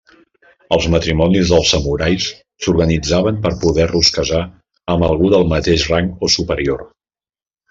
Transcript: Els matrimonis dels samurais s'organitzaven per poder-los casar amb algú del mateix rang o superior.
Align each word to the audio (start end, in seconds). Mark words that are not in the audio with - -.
Els 0.75 0.85
matrimonis 0.93 1.51
dels 1.51 1.73
samurais 1.73 2.25
s'organitzaven 2.67 3.37
per 3.43 3.51
poder-los 3.67 4.11
casar 4.17 4.41
amb 4.95 5.07
algú 5.11 5.31
del 5.37 5.47
mateix 5.53 5.87
rang 5.93 6.11
o 6.29 6.33
superior. 6.39 6.85